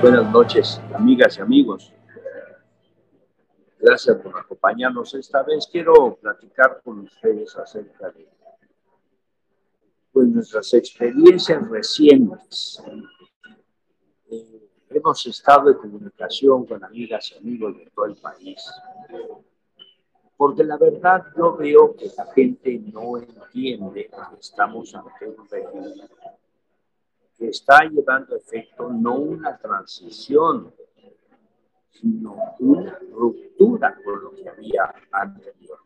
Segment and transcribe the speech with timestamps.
[0.00, 1.92] Buenas noches, amigas y amigos.
[3.80, 5.66] Gracias por acompañarnos esta vez.
[5.66, 8.28] Quiero platicar con ustedes acerca de
[10.12, 12.80] pues, nuestras experiencias recientes.
[14.30, 18.70] Eh, hemos estado en comunicación con amigas y amigos de todo el país.
[20.36, 26.08] Porque la verdad yo veo que la gente no entiende que estamos ante un régimen
[27.38, 30.74] que está llevando efecto no una transición,
[31.90, 35.78] sino una ruptura con lo que había anteriormente.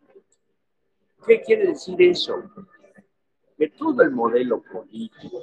[1.27, 2.43] ¿Qué quiere decir eso?
[3.57, 5.41] Que todo el modelo político,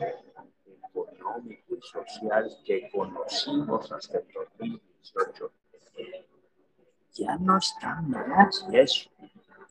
[0.92, 5.52] económico y social que conocimos hasta el 2018
[7.14, 9.10] ya no está más, es,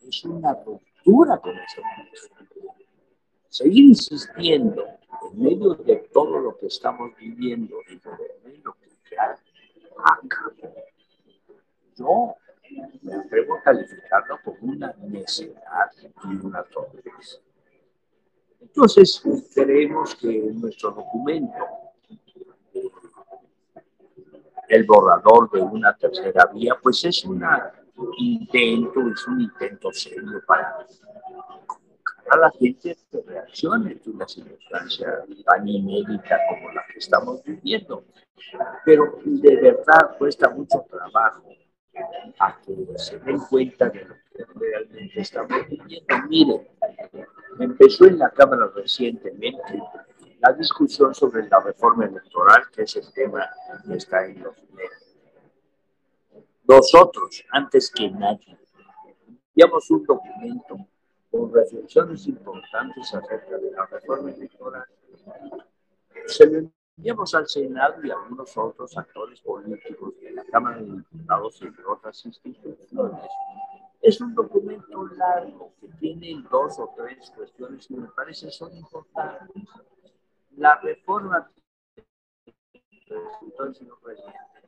[0.07, 2.75] es una ruptura con ese modelo.
[3.49, 4.98] Seguir insistiendo
[5.33, 9.37] medio de todo lo que estamos viviendo y de lo que ya
[10.03, 10.53] acabó,
[11.95, 12.35] yo
[13.01, 17.37] me atrevo a calificarlo como una necedad y una torpeza.
[18.61, 19.21] Entonces,
[19.53, 21.65] creemos que nuestro documento,
[24.67, 27.43] el borrador de una tercera vía, pues es un
[28.17, 30.85] intento, es un intento serio para
[32.29, 38.05] a la gente que reaccione ante una circunstancia tan inédita como la que estamos viviendo.
[38.85, 41.43] Pero de verdad cuesta mucho trabajo
[42.39, 46.15] a que se den cuenta de lo que realmente estamos viviendo.
[46.27, 46.67] Miren,
[47.59, 49.81] empezó en la Cámara recientemente
[50.39, 53.49] la discusión sobre la reforma electoral, que es el tema
[53.85, 55.17] que está en los medios.
[56.65, 58.57] Nosotros, antes que nadie,
[59.53, 60.87] enviamos un documento
[61.31, 64.85] con reflexiones importantes acerca de la reforma electoral.
[66.25, 70.85] Se lo enviamos al Senado y a algunos otros actores políticos de la Cámara de
[70.85, 73.21] Diputados de otras instituciones.
[74.01, 79.63] Es un documento largo que tiene dos o tres cuestiones que me parece son importantes.
[80.57, 81.51] La reforma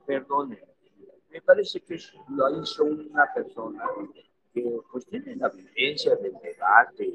[0.05, 0.59] perdone,
[1.29, 1.97] me parece que
[2.29, 3.85] lo hizo una persona
[4.53, 7.13] que pues tiene la vivencia del debate,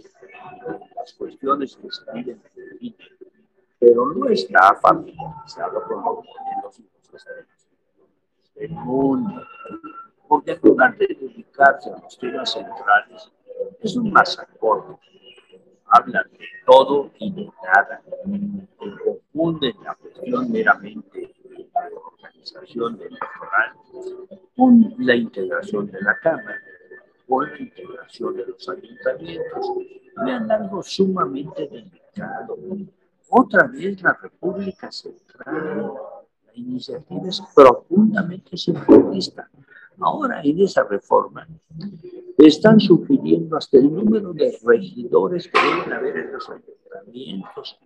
[0.96, 2.96] las cuestiones que se viven en el
[3.78, 7.24] pero no está familiarizado con modelos y los
[8.54, 9.42] del mundo.
[10.26, 13.30] Porque en lugar de dedicarse a los temas centrales,
[13.80, 14.98] es un masacón.
[15.88, 18.02] Hablan de todo y de nada.
[19.04, 23.76] Confunden la cuestión meramente de la organización electoral
[24.56, 26.65] con la integración de la Cámara
[27.28, 29.72] la integración de los ayuntamientos,
[30.16, 32.56] han dado sumamente delicado.
[33.28, 35.92] Otra vez la República Central,
[36.46, 39.48] la iniciativa es profundamente simplista.
[39.98, 41.46] Ahora en esa reforma
[42.38, 47.78] están sugiriendo hasta el número de regidores que deben haber en los ayuntamientos.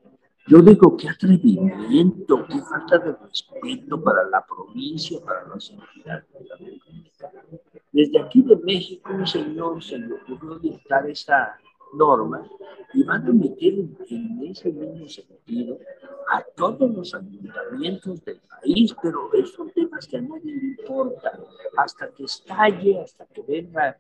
[0.46, 6.26] Yo digo, qué atrevimiento, qué falta de respeto para la provincia, para las entidades.
[7.92, 11.58] Desde aquí de México, un señor se le ocurrió dictar esta
[11.92, 12.48] norma
[12.94, 13.74] y van a meter
[14.08, 15.78] en ese mismo sentido
[16.30, 21.32] a todos los ayuntamientos del país, pero son temas que a nadie le importa,
[21.76, 23.96] hasta que estalle, hasta que venga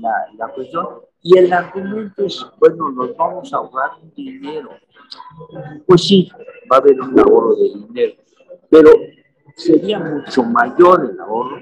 [0.00, 1.00] la, la cuestión.
[1.22, 4.70] Y el argumento es, bueno, nos vamos a ahorrar un dinero.
[5.86, 6.30] Pues sí,
[6.70, 8.14] va a haber un ahorro de dinero,
[8.70, 8.90] pero
[9.56, 11.60] sería mucho mayor el ahorro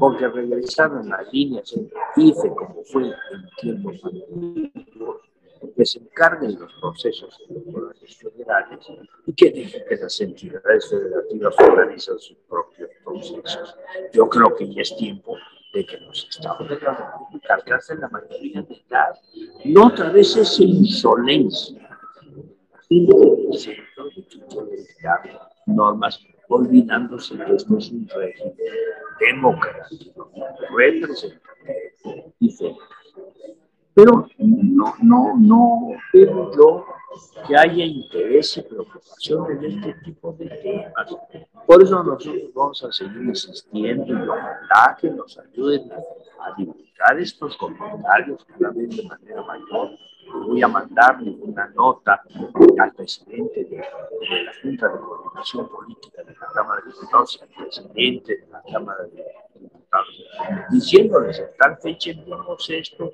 [0.00, 5.20] porque regresaron a líneas en IFE, como fue en tiempos antiguos,
[5.76, 8.78] que se encarguen los procesos electorales federales
[9.26, 13.76] y que dejen que las entidades federativas organizan sus propios procesos.
[14.14, 15.36] Yo creo que ya es tiempo
[15.74, 16.78] de que los estados de
[17.50, 19.14] alcancen la mayoría de edad.
[19.66, 21.78] No otra vez esa insolencia.
[22.88, 24.86] centro de
[25.66, 26.18] normas
[26.50, 28.54] olvidándose que esto es un régimen
[29.20, 30.30] democrático,
[30.76, 32.76] representativo y feliz.
[33.94, 36.86] Pero no, no, no veo yo
[37.46, 41.16] que haya interés y preocupación en este tipo de temas.
[41.66, 47.56] Por eso nosotros vamos a seguir insistiendo y ojalá que nos ayuden a divulgar estos
[47.56, 49.90] comentarios cada vez de manera mayor
[50.32, 52.22] voy a mandarle una nota
[52.78, 56.19] al presidente de, la Junta de Coordinación Política de
[56.52, 59.24] Cámara de Diputados, al presidente de la Cámara de
[59.58, 60.24] Diputados,
[60.70, 63.12] diciéndoles en tal fecha enviamos esto,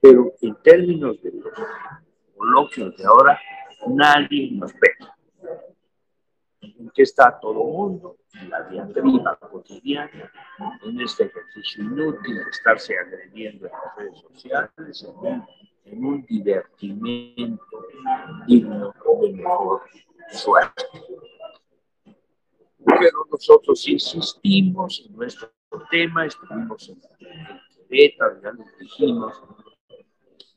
[0.00, 1.52] pero en términos de los
[2.36, 3.38] coloquios de ahora,
[3.86, 4.90] nadie nos ve.
[6.60, 10.30] en qué está todo el mundo, en la diatriba cotidiana,
[10.82, 15.06] en este ejercicio inútil de estarse agrediendo en las redes sociales,
[15.84, 17.64] en un, divertimento
[18.46, 19.82] digno de mejor
[20.30, 20.84] suerte.
[23.42, 25.50] Nosotros insistimos en nuestro
[25.90, 27.02] tema, estuvimos en
[27.90, 29.34] beta, ya les dijimos,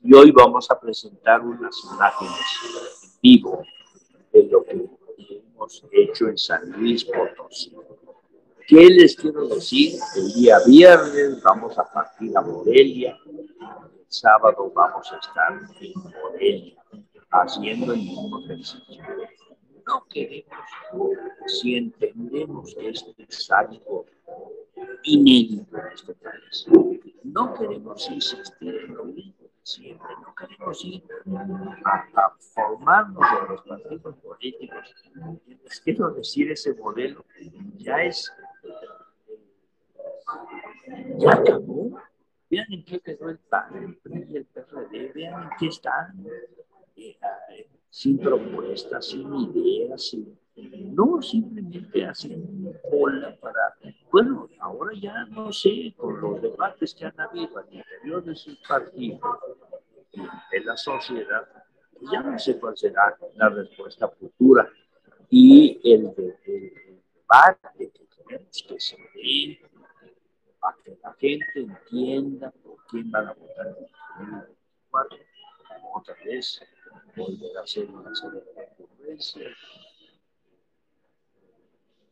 [0.02, 3.64] y hoy vamos a presentar unas imágenes en vivo
[4.32, 4.88] de lo que
[5.30, 7.74] hemos hecho en San Luis Potosí.
[8.68, 9.98] ¿Qué les quiero decir?
[10.14, 15.92] El día viernes vamos a partir a Morelia, el sábado vamos a estar en
[16.22, 16.84] Morelia
[17.32, 19.02] haciendo el mismo ejercicio.
[19.86, 20.66] No queremos,
[21.46, 24.06] si entendemos que esto es algo
[25.04, 26.66] inédito en este país,
[27.22, 31.02] no queremos insistir en lo mismo siempre, no queremos ir
[31.84, 34.94] a, formarnos en los partidos políticos.
[35.82, 37.24] Quiero decir, ese modelo
[37.76, 38.32] ya es,
[41.18, 41.98] ya acabó.
[42.48, 43.98] Vean en qué quedó el PAN,
[44.32, 46.24] el PRD, vean en qué están,
[46.96, 47.18] eh,
[47.50, 50.38] eh, sin propuestas, sin ideas, sin
[50.94, 53.74] no simplemente hacen bola para,
[54.12, 58.58] bueno, ahora ya no sé, con los debates que han habido al interior de sus
[58.68, 59.20] partidos
[60.12, 61.48] y de la sociedad,
[62.12, 64.68] ya no sé cuál será la respuesta futura.
[65.30, 69.58] Y el, debate que tenemos que seguir
[70.60, 73.90] para que la gente entienda por quién van a votar en el
[74.90, 75.18] 2024,
[75.94, 76.60] otra vez
[77.16, 79.56] volver a hacer una serie de ocurrencias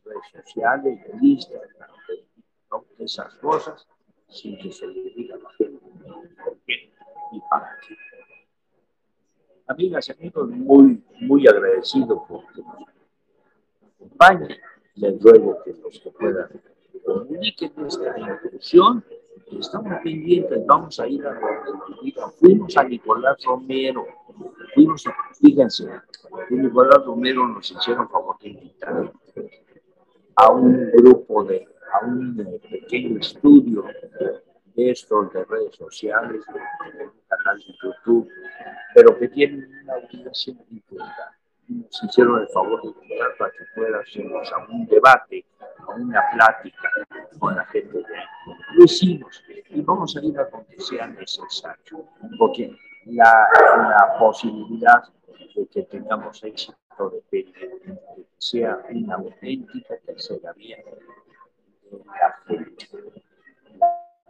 [0.05, 1.61] redes sociales, de listas,
[2.99, 3.87] esas cosas,
[4.29, 5.79] sin que se le diga a la gente
[6.43, 6.91] por qué
[7.31, 7.95] y para qué.
[9.67, 12.89] Amigas y amigos, muy, muy agradecido por que nos
[13.95, 14.57] acompañen.
[14.95, 16.49] Les ruego que los que puedan
[17.03, 19.03] comuniquen esta inclusión.
[19.59, 24.05] Estamos pendientes, vamos a ir a donde Fuimos a Nicolás Romero,
[24.75, 25.03] fuimos,
[25.41, 25.89] fíjense,
[26.49, 29.11] Nicolás Romero nos hicieron favor de invitar
[30.35, 33.85] a un grupo de, a un pequeño estudio
[34.75, 38.29] de estos de redes sociales, de, un canal de YouTube,
[38.93, 41.13] pero que tienen una audiencia importante.
[41.67, 45.45] Nos hicieron el favor de invitar para que fuéramos a un debate,
[45.79, 46.89] a una plática
[47.39, 48.25] con la gente de ahí.
[48.75, 52.05] Lo hicimos y vamos a ir a donde sea necesario,
[52.37, 52.77] porque
[53.15, 53.47] la,
[53.89, 55.03] la posibilidad
[55.55, 56.75] de que tengamos éxito
[57.11, 57.53] de que
[58.37, 62.89] sea una auténtica tercera vía de la gente.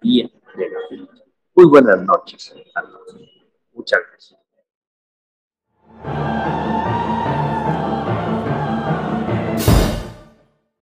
[0.02, 1.24] Vía de la gente.
[1.56, 3.18] Muy buenas noches a todos.
[3.74, 4.40] Muchas gracias.